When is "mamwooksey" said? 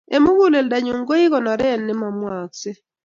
1.99-2.75